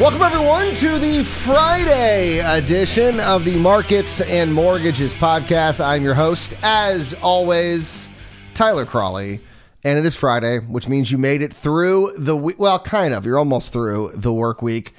[0.00, 5.78] Welcome, everyone, to the Friday edition of the Markets and Mortgages podcast.
[5.78, 8.08] I'm your host, as always,
[8.54, 9.38] Tyler Cralle.
[9.84, 12.58] And it is Friday, which means you made it through the week.
[12.58, 13.26] Well, kind of.
[13.26, 14.94] You're almost through the work week.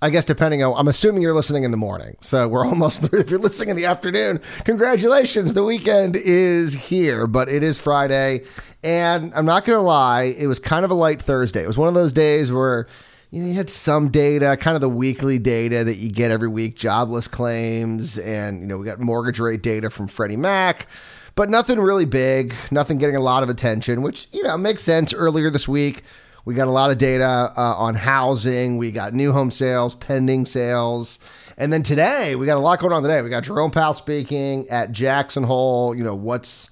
[0.00, 2.16] I guess depending on, I'm assuming you're listening in the morning.
[2.22, 3.18] So we're almost through.
[3.18, 5.52] If you're listening in the afternoon, congratulations.
[5.52, 8.44] The weekend is here, but it is Friday.
[8.82, 11.64] And I'm not going to lie, it was kind of a light Thursday.
[11.64, 12.86] It was one of those days where
[13.30, 16.48] you know, you had some data, kind of the weekly data that you get every
[16.48, 20.86] week, jobless claims, and you know, we got mortgage rate data from Freddie Mac,
[21.34, 25.12] but nothing really big, nothing getting a lot of attention, which you know makes sense.
[25.12, 26.04] Earlier this week,
[26.46, 30.46] we got a lot of data uh, on housing, we got new home sales, pending
[30.46, 31.18] sales,
[31.58, 33.20] and then today we got a lot going on today.
[33.20, 35.94] We got Jerome Powell speaking at Jackson Hole.
[35.94, 36.70] You know, what's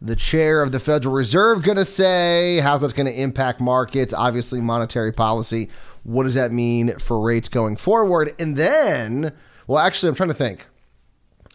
[0.00, 2.60] the chair of the Federal Reserve going to say?
[2.60, 4.14] How's that's going to impact markets?
[4.14, 5.68] Obviously, monetary policy.
[6.08, 8.34] What does that mean for rates going forward?
[8.38, 9.34] And then,
[9.66, 10.66] well, actually, I'm trying to think.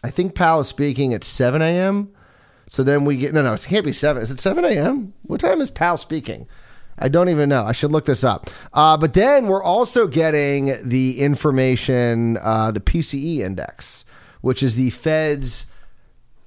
[0.04, 2.12] I think Powell is speaking at 7 a.m.
[2.68, 4.22] So then we get, no, no, it can't be 7.
[4.22, 5.12] Is it 7 a.m.?
[5.22, 6.46] What time is Powell speaking?
[6.96, 7.64] I don't even know.
[7.64, 8.48] I should look this up.
[8.72, 14.04] Uh, but then we're also getting the information, uh, the PCE index,
[14.40, 15.66] which is the Fed's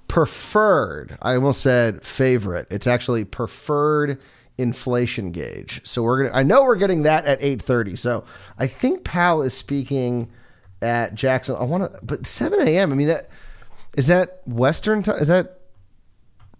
[0.07, 2.67] preferred, I almost said favorite.
[2.69, 4.17] It's actually preferred
[4.57, 5.81] inflation gauge.
[5.83, 7.97] So we're gonna I know we're getting that at 8:30.
[7.97, 8.23] So
[8.57, 10.29] I think Powell is speaking
[10.81, 11.55] at Jackson.
[11.59, 12.91] I want to but 7 a.m.
[12.91, 13.27] I mean that
[13.95, 15.17] is that Western time?
[15.17, 15.59] Is that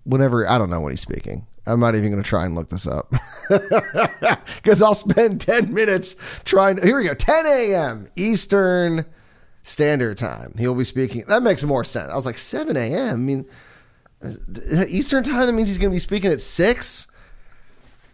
[0.04, 1.46] whenever I don't know when he's speaking.
[1.68, 3.14] I'm not even going to try and look this up
[3.50, 6.78] because I'll spend 10 minutes trying.
[6.78, 8.08] To, here we go 10 a.m.
[8.16, 9.06] Eastern
[9.64, 10.54] Standard Time.
[10.58, 11.26] He'll be speaking.
[11.28, 12.10] That makes more sense.
[12.10, 13.14] I was like 7 a.m.
[13.14, 13.46] I mean,
[14.88, 15.46] Eastern Time.
[15.46, 17.08] That means he's going to be speaking at six.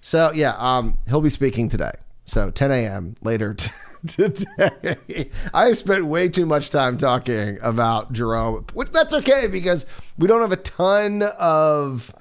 [0.06, 1.94] So yeah, um, he'll be speaking today.
[2.25, 3.16] So 10 a.m.
[3.22, 3.72] later t-
[4.06, 5.30] today.
[5.53, 9.86] I spent way too much time talking about Jerome, which that's okay because
[10.18, 12.13] we don't have a ton of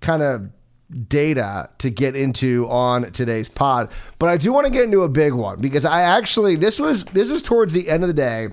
[0.00, 0.50] kind of
[1.08, 3.92] data to get into on today's pod.
[4.18, 7.04] But I do want to get into a big one because I actually this was
[7.04, 8.48] this was towards the end of the day.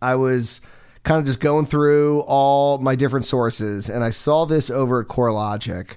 [0.00, 0.60] I was
[1.02, 5.08] kind of just going through all my different sources and I saw this over at
[5.08, 5.96] CoreLogic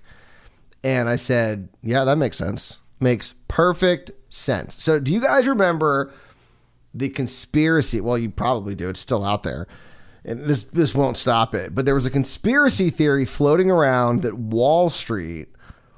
[0.84, 2.80] and I said, "Yeah, that makes sense.
[3.00, 6.12] Makes perfect sense." So, do you guys remember
[6.94, 8.02] the conspiracy?
[8.02, 8.90] Well, you probably do.
[8.90, 9.68] It's still out there
[10.26, 11.74] and this this won't stop it.
[11.74, 15.50] But there was a conspiracy theory floating around that Wall Street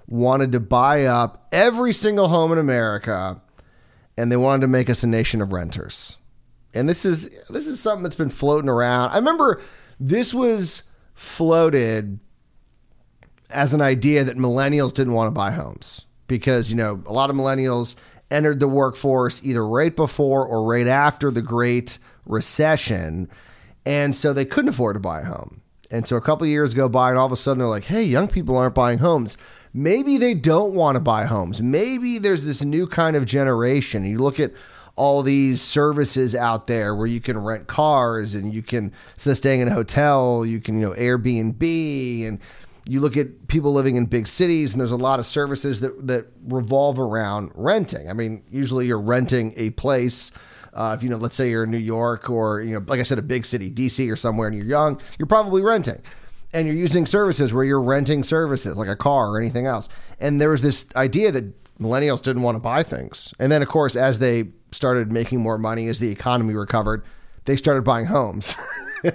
[0.07, 3.41] wanted to buy up every single home in America,
[4.17, 6.17] and they wanted to make us a nation of renters.
[6.73, 9.11] And this is this is something that's been floating around.
[9.11, 9.61] I remember
[9.99, 12.19] this was floated
[13.51, 17.29] as an idea that millennials didn't want to buy homes because you know a lot
[17.29, 17.95] of millennials
[18.29, 23.29] entered the workforce either right before or right after the Great Recession
[23.85, 25.61] and so they couldn't afford to buy a home.
[25.89, 28.03] And so a couple years go by, and all of a sudden they're like, hey,
[28.03, 29.37] young people aren't buying homes.
[29.73, 31.61] Maybe they don't want to buy homes.
[31.61, 34.05] Maybe there's this new kind of generation.
[34.05, 34.53] You look at
[34.95, 39.37] all these services out there where you can rent cars and you can, instead of
[39.37, 42.39] staying in a hotel, you can, you know, Airbnb and
[42.87, 46.07] you look at people living in big cities and there's a lot of services that,
[46.07, 48.09] that revolve around renting.
[48.09, 50.31] I mean, usually you're renting a place
[50.73, 53.03] uh, if you know, let's say you're in New York or you know, like I
[53.03, 56.01] said, a big city, DC or somewhere, and you're young, you're probably renting,
[56.53, 59.89] and you're using services where you're renting services like a car or anything else.
[60.19, 63.67] And there was this idea that millennials didn't want to buy things, and then of
[63.67, 67.03] course, as they started making more money, as the economy recovered,
[67.45, 68.55] they started buying homes.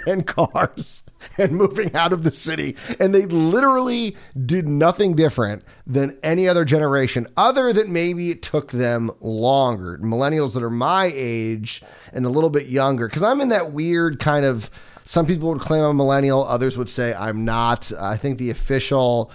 [0.06, 1.04] and cars
[1.38, 2.76] and moving out of the city.
[2.98, 8.72] And they literally did nothing different than any other generation, other than maybe it took
[8.72, 9.98] them longer.
[9.98, 11.82] Millennials that are my age
[12.12, 14.70] and a little bit younger, because I'm in that weird kind of.
[15.04, 17.92] Some people would claim I'm a millennial, others would say I'm not.
[17.92, 19.30] I think the official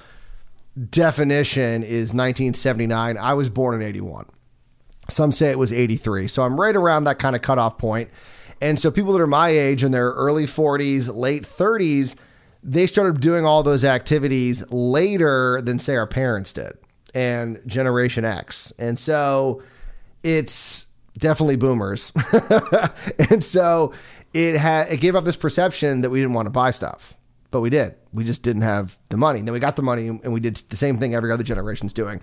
[0.90, 3.18] definition is 1979.
[3.18, 4.26] I was born in 81.
[5.10, 6.28] Some say it was 83.
[6.28, 8.10] So I'm right around that kind of cutoff point.
[8.62, 12.16] And so people that are my age in their early 40s, late 30s,
[12.64, 16.78] they started doing all those activities later than say our parents did
[17.14, 18.72] and Generation X.
[18.78, 19.64] And so
[20.24, 20.88] it's
[21.18, 22.12] definitely boomers.
[23.32, 23.94] and so
[24.34, 27.16] it had it gave up this perception that we didn't want to buy stuff.
[27.50, 27.96] But we did.
[28.14, 29.40] We just didn't have the money.
[29.40, 31.92] And then we got the money and we did the same thing every other generation's
[31.92, 32.22] doing.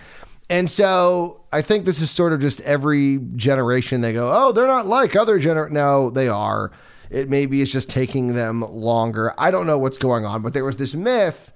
[0.51, 4.67] And so I think this is sort of just every generation they go, oh, they're
[4.67, 5.71] not like other gener.
[5.71, 6.71] No, they are.
[7.11, 9.35] It maybe is just taking them longer.
[9.39, 11.53] I don't know what's going on, but there was this myth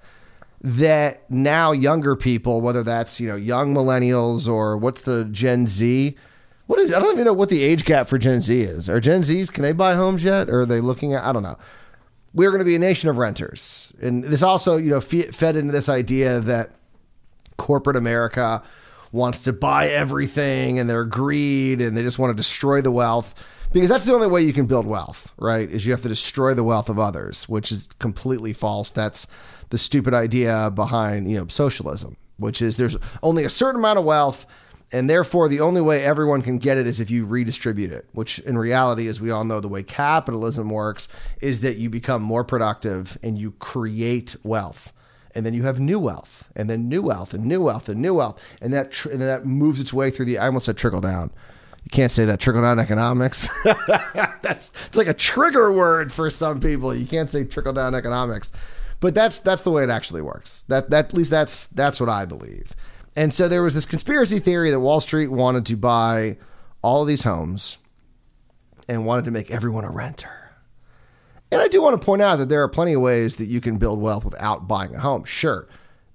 [0.61, 6.15] that now younger people, whether that's you know young millennials or what's the Gen Z,
[6.67, 6.93] What is?
[6.93, 8.89] I don't even know what the age gap for Gen Z is.
[8.89, 10.49] Are Gen Zs can they buy homes yet?
[10.49, 11.23] Or are they looking at?
[11.23, 11.57] I don't know.
[12.33, 15.71] We're going to be a nation of renters, and this also, you know, fed into
[15.71, 16.71] this idea that
[17.57, 18.63] corporate America
[19.13, 23.33] wants to buy everything, and they're greed, and they just want to destroy the wealth
[23.71, 25.69] because that's the only way you can build wealth, right?
[25.69, 28.91] Is you have to destroy the wealth of others, which is completely false.
[28.91, 29.25] That's
[29.69, 34.05] the stupid idea behind you know socialism, which is there's only a certain amount of
[34.05, 34.45] wealth
[34.91, 38.37] and therefore the only way everyone can get it is if you redistribute it which
[38.39, 41.07] in reality as we all know the way capitalism works
[41.41, 44.93] is that you become more productive and you create wealth
[45.35, 48.13] and then you have new wealth and then new wealth and new wealth and new
[48.13, 51.01] wealth and that tr- and that moves its way through the i almost said trickle
[51.01, 51.31] down
[51.83, 53.49] you can't say that trickle down economics
[54.41, 58.51] that's it's like a trigger word for some people you can't say trickle down economics
[59.03, 60.63] but that's that's the way it actually works.
[60.69, 62.73] That that at least that's that's what I believe.
[63.17, 66.37] And so there was this conspiracy theory that Wall Street wanted to buy
[66.81, 67.79] all of these homes
[68.87, 70.42] and wanted to make everyone a renter.
[71.53, 73.61] And I do want to point out that there are plenty of ways that you
[73.61, 75.23] can build wealth without buying a home.
[75.23, 75.67] Sure.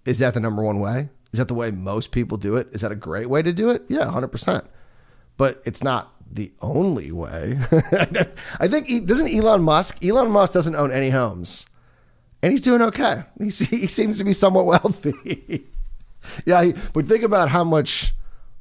[0.05, 1.08] Is that the number one way?
[1.32, 2.69] Is that the way most people do it?
[2.73, 3.82] Is that a great way to do it?
[3.88, 4.67] Yeah, 100%.
[5.37, 7.58] But it's not the only way.
[8.61, 11.67] I think, doesn't Elon Musk, Elon Musk doesn't own any homes
[12.43, 13.25] and he's doing okay.
[13.38, 15.67] He, he seems to be somewhat wealthy.
[16.46, 18.14] yeah, he, but think about how much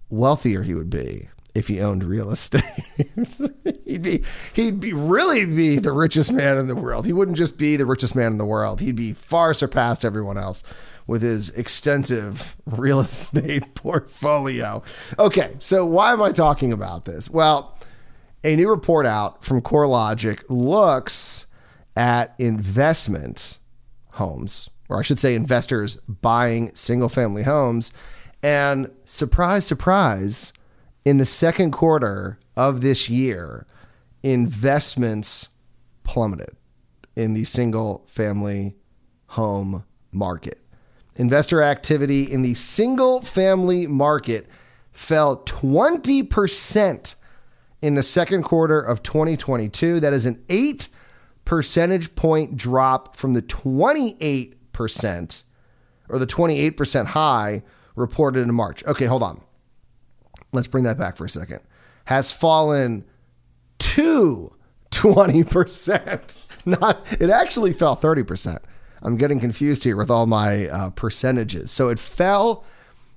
[0.09, 2.63] wealthier he would be if he owned real estate.
[3.85, 4.23] he'd be
[4.53, 7.07] he'd be really be the richest man in the world.
[7.07, 8.79] He wouldn't just be the richest man in the world.
[8.79, 10.63] He'd be far surpassed everyone else
[11.07, 14.83] with his extensive real estate portfolio.
[15.17, 17.27] Okay, so why am I talking about this?
[17.27, 17.75] Well,
[18.43, 21.47] a new report out from CoreLogic looks
[21.95, 23.57] at investment
[24.11, 27.91] homes, or I should say, investors buying single family homes.
[28.43, 30.53] And surprise, surprise,
[31.07, 33.65] in the second quarter of this year,
[34.23, 35.47] investments
[36.03, 36.57] plummeted
[37.15, 38.75] in the single family
[39.27, 40.59] home market.
[41.15, 44.49] Investor activity in the single family market
[44.91, 47.15] fell 20%
[47.81, 50.01] in the second quarter of 2022.
[50.01, 50.89] That is an eight
[51.45, 55.43] percentage point drop from the 28%
[56.09, 57.63] or the 28% high
[57.95, 58.83] reported in March.
[58.83, 59.39] Okay, hold on.
[60.51, 61.59] Let's bring that back for a second.
[62.05, 63.05] Has fallen
[63.79, 64.53] to
[64.91, 66.45] 20%.
[66.65, 68.59] Not it actually fell 30%.
[69.01, 71.71] I'm getting confused here with all my uh, percentages.
[71.71, 72.63] So it fell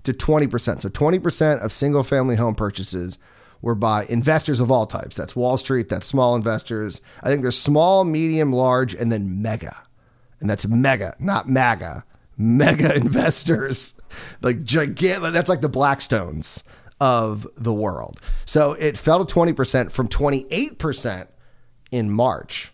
[0.05, 0.82] to 20%.
[0.82, 3.19] So 20% of single family home purchases
[3.62, 5.17] were by investors of all types.
[5.17, 7.00] That's Wall Street, that's small investors.
[7.23, 9.76] I think there's small, medium, large, and then mega.
[10.41, 12.05] And that's mega, not MAGA.
[12.38, 13.94] Mega investors,
[14.41, 15.35] like gigantic.
[15.35, 16.62] That's like the Blackstones
[17.00, 18.20] of the world.
[18.44, 21.29] So it fell to 20% from 28%
[21.91, 22.73] in March.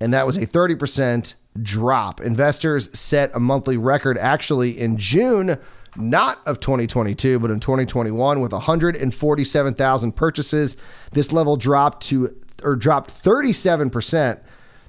[0.00, 2.20] And that was a 30% drop.
[2.20, 5.58] Investors set a monthly record actually in June
[5.96, 10.76] not of 2022, but in 2021 with 147,000 purchases.
[11.12, 14.40] This level dropped to or dropped 37%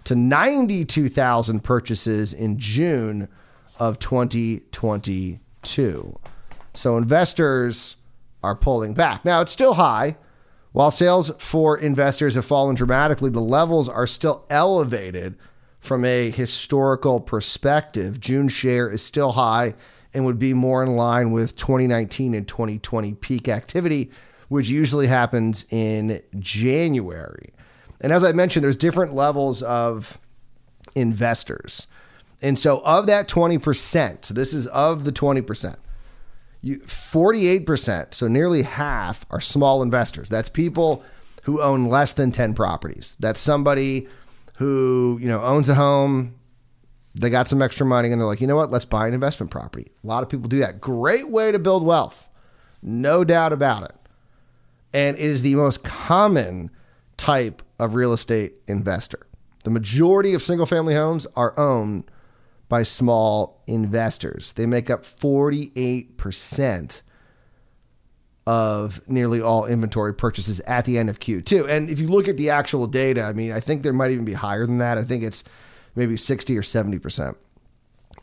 [0.06, 3.28] to 92,000 purchases in June
[3.78, 6.20] of 2022.
[6.74, 7.98] So investors
[8.44, 9.26] are pulling back.
[9.26, 10.18] Now it's still high.
[10.72, 15.36] While sales for investors have fallen dramatically, the levels are still elevated
[15.80, 18.20] from a historical perspective.
[18.20, 19.74] June share is still high
[20.14, 24.12] and would be more in line with 2019 and 2020 peak activity,
[24.48, 27.54] which usually happens in January.
[28.02, 30.20] And as I mentioned, there's different levels of
[30.96, 31.88] investors.
[32.42, 35.76] And so of that 20%, so this is of the 20%,
[36.62, 40.30] you 48%, so nearly half are small investors.
[40.30, 41.04] That's people
[41.44, 43.16] who own less than 10 properties.
[43.20, 44.08] That's somebody
[44.58, 46.36] who, you know, owns a home,
[47.16, 48.72] they got some extra money and they're like, you know what?
[48.72, 49.92] Let's buy an investment property.
[50.04, 50.82] A lot of people do that.
[50.82, 52.30] Great way to build wealth.
[52.82, 53.96] No doubt about it.
[54.94, 56.72] And it is the most common
[57.18, 59.28] type of real estate investor.
[59.64, 62.10] The majority of single family homes are owned
[62.70, 64.54] by small investors.
[64.54, 67.02] They make up 48%
[68.48, 71.68] of nearly all inventory purchases at the end of Q2.
[71.68, 74.26] And if you look at the actual data, I mean, I think there might even
[74.26, 74.98] be higher than that.
[74.98, 75.44] I think it's
[75.96, 77.36] maybe 60 or 70%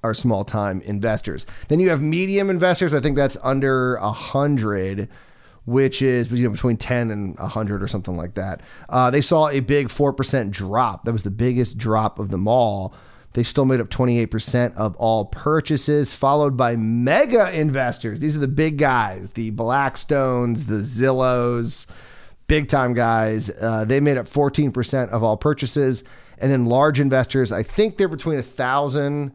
[0.02, 1.46] are small time investors.
[1.68, 2.94] Then you have medium investors.
[2.94, 5.08] I think that's under 100
[5.66, 8.60] which is you know between 10 and 100 or something like that.
[8.88, 11.04] Uh, they saw a big 4% drop.
[11.04, 12.94] That was the biggest drop of them all.
[13.36, 18.18] They still made up 28% of all purchases, followed by mega investors.
[18.18, 21.86] These are the big guys, the Blackstones, the Zillows,
[22.46, 23.50] big time guys.
[23.50, 26.02] Uh, they made up 14% of all purchases.
[26.38, 29.32] And then large investors, I think they're between a thousand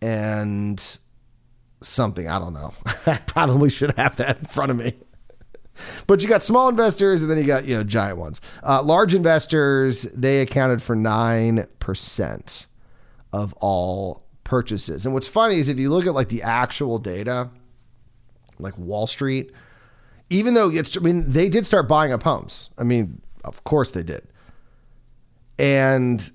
[0.00, 0.98] and
[1.82, 2.28] something.
[2.28, 2.74] I don't know.
[3.06, 4.94] I probably should have that in front of me.
[6.06, 8.40] But you got small investors and then you got, you know, giant ones.
[8.62, 12.66] Uh, large investors, they accounted for 9%
[13.34, 15.04] of all purchases.
[15.04, 17.50] And what's funny is if you look at like the actual data,
[18.60, 19.50] like Wall Street,
[20.30, 22.70] even though it's, I mean, they did start buying up homes.
[22.78, 24.22] I mean, of course they did.
[25.58, 26.30] And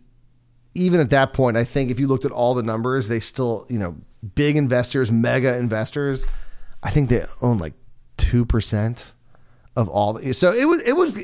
[0.76, 3.66] even at that point, I think if you looked at all the numbers, they still,
[3.70, 3.96] you know,
[4.36, 6.28] big investors, mega investors,
[6.84, 7.76] I think they own like
[8.18, 9.12] 2%
[9.78, 10.14] of all.
[10.14, 11.24] The, so it was, it was,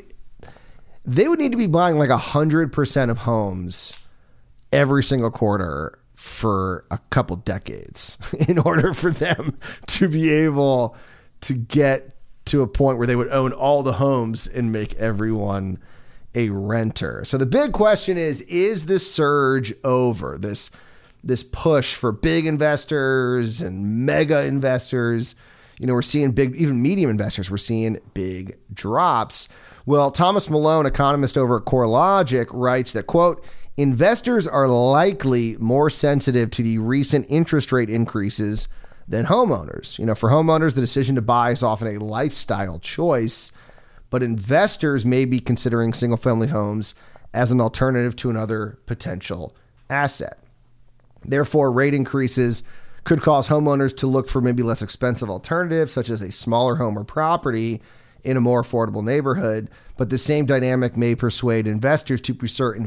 [1.04, 3.98] they would need to be buying like 100% of homes
[4.76, 8.18] every single quarter for a couple decades
[8.48, 10.94] in order for them to be able
[11.40, 12.14] to get
[12.44, 15.78] to a point where they would own all the homes and make everyone
[16.34, 17.24] a renter.
[17.24, 20.36] So the big question is is this surge over?
[20.38, 20.70] This
[21.24, 25.34] this push for big investors and mega investors.
[25.78, 29.48] You know, we're seeing big even medium investors, we're seeing big drops.
[29.86, 33.42] Well, Thomas Malone, economist over at CoreLogic, writes that quote,
[33.76, 38.68] investors are likely more sensitive to the recent interest rate increases
[39.06, 39.98] than homeowners.
[39.98, 43.52] You know, for homeowners, the decision to buy is often a lifestyle choice,
[44.10, 46.94] but investors may be considering single family homes
[47.34, 49.54] as an alternative to another potential
[49.90, 50.38] asset.
[51.24, 52.62] Therefore, rate increases
[53.04, 56.98] could cause homeowners to look for maybe less expensive alternatives, such as a smaller home
[56.98, 57.80] or property
[58.24, 59.70] in a more affordable neighborhood.
[59.96, 62.86] But the same dynamic may persuade investors to pursue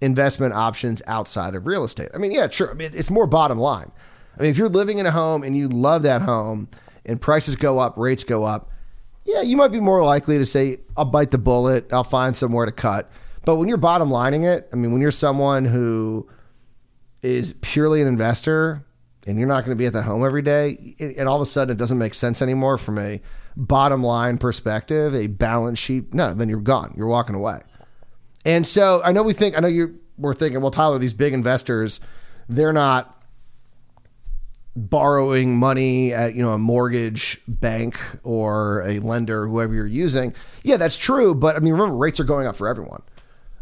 [0.00, 2.08] investment options outside of real estate.
[2.14, 2.70] I mean, yeah, sure.
[2.70, 3.90] I mean, it's more bottom line.
[4.36, 6.68] I mean, if you're living in a home and you love that home
[7.04, 8.70] and prices go up, rates go up,
[9.24, 12.66] yeah, you might be more likely to say, I'll bite the bullet, I'll find somewhere
[12.66, 13.10] to cut.
[13.44, 16.28] But when you're bottom lining it, I mean, when you're someone who
[17.22, 18.84] is purely an investor
[19.26, 21.46] and you're not going to be at that home every day, and all of a
[21.46, 23.20] sudden it doesn't make sense anymore from a
[23.56, 26.94] bottom line perspective, a balance sheet, no, then you're gone.
[26.96, 27.62] You're walking away.
[28.46, 31.34] And so I know we think, I know you were thinking, well, Tyler, these big
[31.34, 32.00] investors,
[32.48, 33.12] they're not
[34.76, 40.34] borrowing money at you know a mortgage bank or a lender whoever you're using.
[40.64, 43.02] Yeah that's true but i mean remember rates are going up for everyone.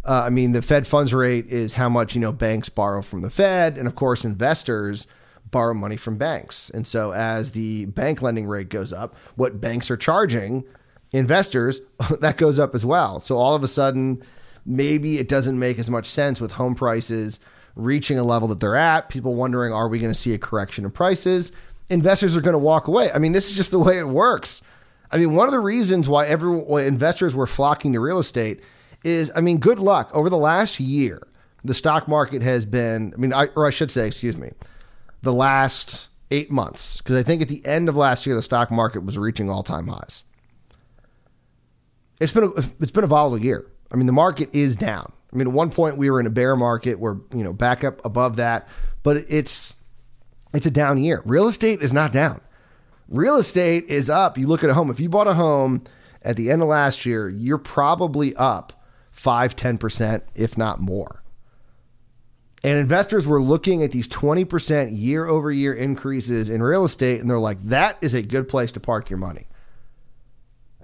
[0.04, 3.20] Uh, i mean the fed funds rate is how much you know banks borrow from
[3.20, 5.06] the fed and of course investors
[5.52, 6.68] borrow money from banks.
[6.68, 10.64] And so as the bank lending rate goes up what banks are charging
[11.12, 11.80] investors
[12.18, 13.20] that goes up as well.
[13.20, 14.20] So all of a sudden
[14.66, 17.40] maybe it doesn't make as much sense with home prices
[17.76, 20.84] reaching a level that they're at, people wondering, are we going to see a correction
[20.84, 21.52] in prices?
[21.88, 23.10] Investors are going to walk away.
[23.12, 24.62] I mean, this is just the way it works.
[25.10, 28.60] I mean, one of the reasons why every why investors were flocking to real estate
[29.04, 30.10] is, I mean, good luck.
[30.12, 31.26] Over the last year,
[31.62, 34.52] the stock market has been, I mean, I, or I should say, excuse me,
[35.22, 38.70] the last eight months, because I think at the end of last year, the stock
[38.70, 40.24] market was reaching all time highs.
[42.20, 43.66] It's been a, it's been a volatile year.
[43.90, 45.12] I mean, the market is down.
[45.32, 46.98] I mean, at one point we were in a bear market.
[46.98, 48.68] We're you know back up above that,
[49.02, 49.76] but it's
[50.52, 51.22] it's a down year.
[51.24, 52.40] Real estate is not down.
[53.08, 54.38] Real estate is up.
[54.38, 54.90] You look at a home.
[54.90, 55.82] If you bought a home
[56.22, 61.22] at the end of last year, you're probably up 5 10%, if not more.
[62.62, 67.28] And investors were looking at these 20% year over year increases in real estate, and
[67.28, 69.48] they're like, that is a good place to park your money.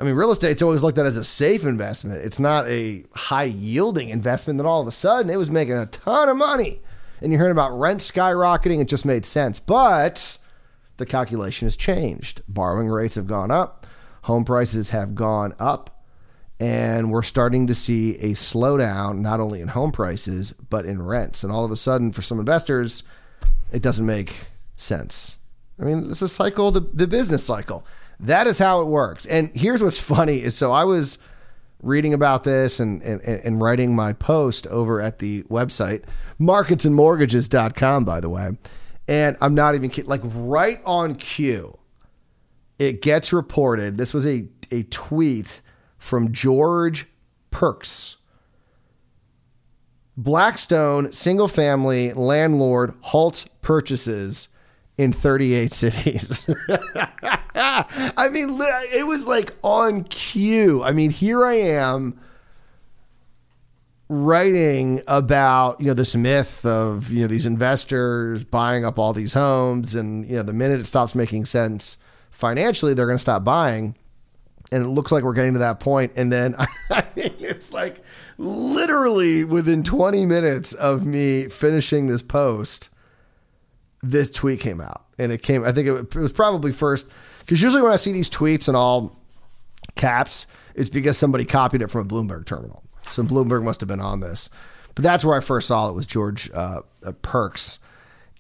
[0.01, 2.25] I mean, real estate's always looked at as a safe investment.
[2.25, 4.59] It's not a high yielding investment.
[4.59, 6.81] Then all of a sudden, it was making a ton of money.
[7.21, 8.81] And you're hearing about rent skyrocketing.
[8.81, 9.61] It just made sense.
[9.61, 10.39] But
[10.97, 12.43] the calculation has changed.
[12.49, 13.87] Borrowing rates have gone up,
[14.23, 16.03] home prices have gone up,
[16.59, 21.43] and we're starting to see a slowdown not only in home prices, but in rents.
[21.43, 23.03] And all of a sudden, for some investors,
[23.73, 25.39] it doesn't make sense.
[25.79, 27.85] I mean, it's a cycle, the, the business cycle.
[28.21, 29.27] That is how it works.
[29.27, 31.19] And here's what's funny is so I was
[31.83, 36.05] reading about this and, and, and writing my post over at the website,
[36.39, 38.51] marketsandmortgages.com, by the way.
[39.09, 41.79] And I'm not even kidding, like right on cue,
[42.79, 43.99] it gets reported.
[43.99, 45.63] This was a, a tweet
[45.99, 47.07] from George
[47.51, 48.17] Pearkes.
[50.17, 54.49] Blackstone single family landlord halts purchases
[55.01, 56.51] in 38 cities.
[57.55, 60.83] I mean, it was like on cue.
[60.83, 62.21] I mean, here I am
[64.11, 69.35] writing about you know this myth of you know these investors buying up all these
[69.35, 71.97] homes and you know the minute it stops making sense
[72.29, 73.95] financially they're going to stop buying
[74.73, 76.57] and it looks like we're getting to that point and then
[76.91, 78.03] I mean, it's like
[78.37, 82.89] literally within 20 minutes of me finishing this post
[84.03, 87.09] this tweet came out and it came i think it, was probably first
[87.41, 89.17] because usually when i see these tweets in all
[89.97, 94.01] caps it's because somebody copied it from a bloomberg terminal so Bloomberg must have been
[94.01, 94.49] on this.
[94.95, 97.79] But that's where I first saw it was George uh, uh, Pearkes.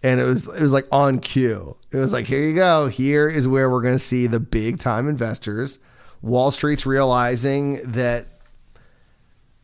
[0.03, 1.77] And it was it was like on cue.
[1.93, 2.89] It was like, here you go.
[2.89, 5.79] Here is where we're going to see the big time investors.
[6.23, 8.27] Wall Street's realizing that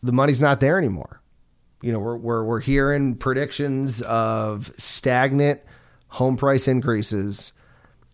[0.03, 1.23] the money's not there anymore.
[1.81, 5.62] You know, we're we're we're hearing predictions of stagnant
[6.09, 7.53] home price increases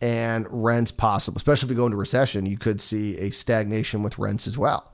[0.01, 1.37] and rents possible.
[1.37, 4.93] Especially if we go into recession, you could see a stagnation with rents as well.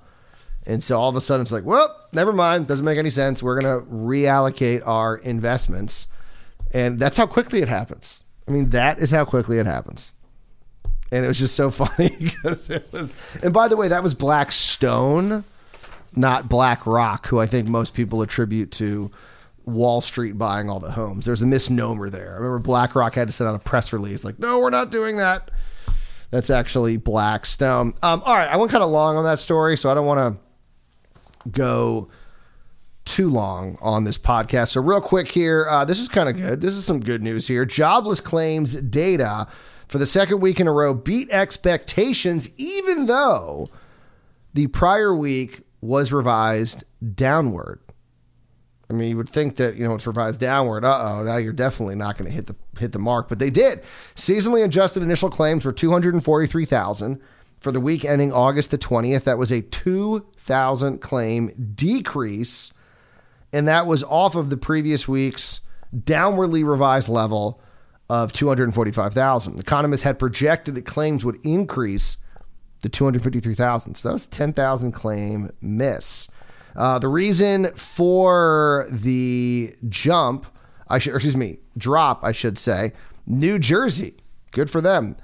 [0.67, 2.67] And so all of a sudden it's like, well, never mind.
[2.67, 3.43] Doesn't make any sense.
[3.43, 6.09] We're going to reallocate our investments.
[6.75, 8.25] And that's how quickly it happens.
[8.47, 10.13] I mean, that is how quickly it happens.
[11.11, 14.13] And it was just so funny because it was, and by the way, that was
[14.13, 15.45] Blackstone,
[16.15, 19.11] not BlackRock, who I think most people attribute to
[19.69, 21.27] Wall Street buying all the homes.
[21.27, 22.33] There's a misnomer there.
[22.33, 25.17] I remember BlackRock had to send out a press release like, no, we're not doing
[25.19, 25.51] that.
[26.31, 27.95] That's actually Blackstone.
[28.03, 30.37] Um, all right, I went kind of long on that story, so I don't want
[31.45, 32.09] to go
[33.05, 34.69] too long on this podcast.
[34.69, 36.61] So, real quick here, uh, this is kind of good.
[36.61, 37.65] This is some good news here.
[37.65, 39.47] Jobless claims data
[39.89, 43.69] for the second week in a row beat expectations, even though
[44.53, 46.85] the prior week was revised
[47.15, 47.81] downward.
[48.91, 50.85] I mean, you would think that you know it's revised downward.
[50.85, 53.51] Uh oh, now you're definitely not going to hit the hit the mark, but they
[53.51, 53.83] did.
[54.15, 57.21] Seasonally adjusted initial claims were two hundred and forty three thousand
[57.61, 59.25] for the week ending August the 20th.
[59.25, 62.73] That was a 2,000 claim decrease,
[63.53, 65.61] and that was off of the previous week's
[65.95, 67.61] downwardly revised level
[68.09, 69.59] of 245,000.
[69.59, 72.19] Economists had projected that claims would increase
[72.83, 73.97] to 253,000.
[73.97, 76.29] So that was 10,000 claim miss.
[76.79, 80.47] Uh, the reason for the jump,
[80.87, 82.93] I should, excuse me, drop, I should say,
[83.27, 84.15] New Jersey,
[84.53, 85.17] good for them.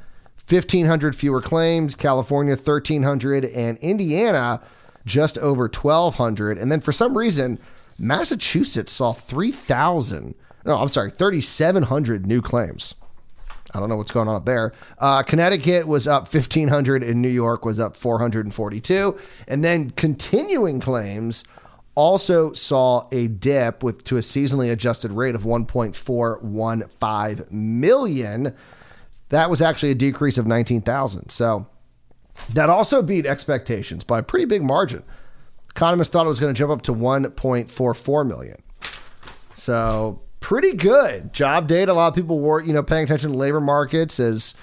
[0.48, 4.60] 1,500 fewer claims, California 1,300, and Indiana
[5.06, 6.58] just over 1,200.
[6.58, 7.60] And then for some reason,
[8.00, 10.34] Massachusetts saw 3,000.
[10.66, 12.94] No, I'm sorry, 3,700 new claims.
[13.74, 14.72] I don't know what's going on up there.
[14.98, 19.18] Uh, Connecticut was up 1,500 and New York was up 442.
[19.48, 21.42] And then continuing claims
[21.96, 28.54] also saw a dip with to a seasonally adjusted rate of 1.415 million.
[29.30, 31.30] That was actually a decrease of 19,000.
[31.30, 31.66] So
[32.52, 35.02] that also beat expectations by a pretty big margin.
[35.70, 38.62] Economists thought it was going to jump up to 1.44 million.
[39.54, 41.90] So pretty good job data.
[41.90, 44.54] A lot of people were, you know, paying attention to labor markets as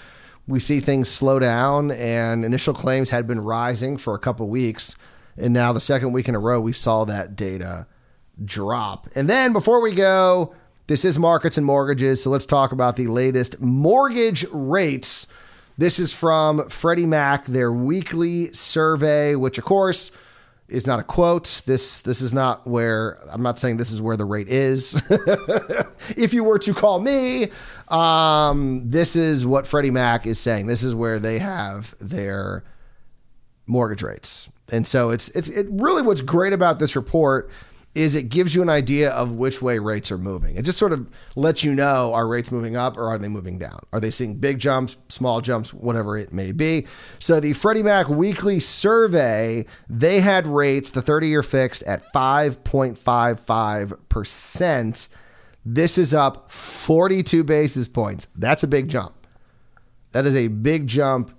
[0.47, 4.95] we see things slow down and initial claims had been rising for a couple weeks.
[5.37, 7.87] And now the second week in a row, we saw that data
[8.45, 9.07] drop.
[9.15, 10.53] And then before we go,
[10.85, 15.25] this is markets and mortgages, so let's talk about the latest mortgage rates.
[15.79, 20.11] This is from Freddie Mac, their weekly survey, which of course
[20.71, 21.61] is not a quote.
[21.65, 25.01] This this is not where I'm not saying this is where the rate is.
[26.17, 27.51] if you were to call me,
[27.89, 30.67] um, this is what Freddie Mac is saying.
[30.67, 32.63] This is where they have their
[33.67, 34.49] mortgage rates.
[34.71, 37.51] And so it's it's it really what's great about this report
[37.93, 40.55] is it gives you an idea of which way rates are moving.
[40.55, 43.57] It just sort of lets you know are rates moving up or are they moving
[43.57, 43.81] down?
[43.91, 46.87] Are they seeing big jumps, small jumps, whatever it may be?
[47.19, 55.09] So the Freddie Mac weekly survey, they had rates, the 30 year fixed at 5.55%.
[55.63, 58.27] This is up 42 basis points.
[58.35, 59.13] That's a big jump.
[60.13, 61.31] That is a big jump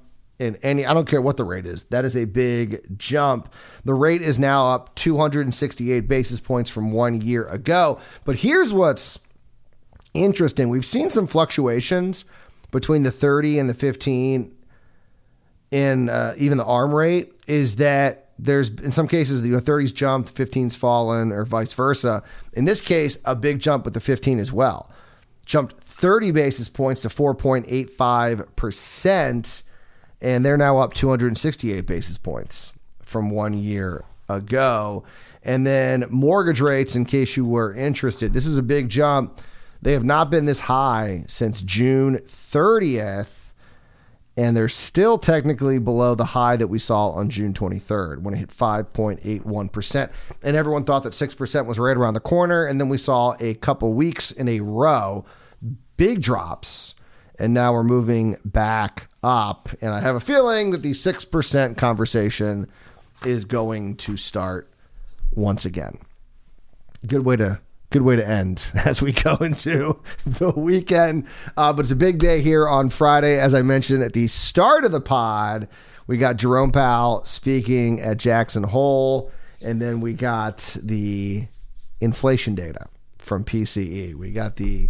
[0.43, 1.85] in any, I don't care what the rate is.
[1.85, 3.53] That is a big jump.
[3.85, 8.01] The rate is now up 268 basis points from one year ago.
[8.25, 9.21] But here's what's
[10.15, 12.27] interesting we've seen some fluctuations
[12.71, 14.55] between the 30 and the 15
[15.71, 20.35] in uh, even the arm rate is that there's in some cases the 30s jumped
[20.35, 24.53] 15's fallen or vice versa in this case a big jump with the 15 as
[24.53, 24.91] well
[25.47, 29.63] jumped 30 basis points to 4.85 percent
[30.23, 35.05] and they're now up 268 basis points from one year ago.
[35.43, 39.41] And then mortgage rates, in case you were interested, this is a big jump.
[39.83, 43.53] They have not been this high since June 30th.
[44.37, 48.39] and they're still technically below the high that we saw on June 23rd when it
[48.39, 50.11] hit 5.81%.
[50.43, 52.65] And everyone thought that 6% was right around the corner.
[52.65, 55.27] And then we saw a couple weeks in a row,
[55.99, 56.95] big drops.
[57.39, 59.69] And now we're moving back up.
[59.81, 62.69] And I have a feeling that the 6% conversation
[63.25, 64.69] is going to start
[65.33, 65.99] once again.
[67.07, 71.27] Good way to good way to end as we go into the weekend.
[71.57, 73.39] Uh, but it's a big day here on Friday.
[73.39, 75.69] As I mentioned at the start of the pod,
[76.07, 79.31] we got Jerome Powell speaking at Jackson Hole,
[79.63, 81.47] and then we got the
[82.01, 84.15] inflation data from PCE.
[84.15, 84.89] We got the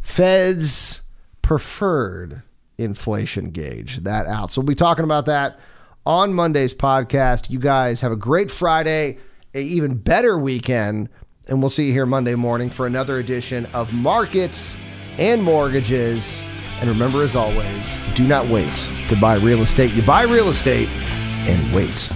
[0.00, 1.00] Fed's
[1.40, 2.42] preferred
[2.78, 4.50] inflation gauge that out.
[4.50, 5.58] So we'll be talking about that
[6.04, 7.50] on Monday's podcast.
[7.50, 9.18] You guys have a great Friday,
[9.54, 11.08] a even better weekend
[11.48, 14.76] and we'll see you here Monday morning for another edition of Markets
[15.18, 16.44] and Mortgages.
[16.80, 19.92] And remember, as always, do not wait to buy real estate.
[19.92, 20.88] You buy real estate
[21.46, 22.10] and wait.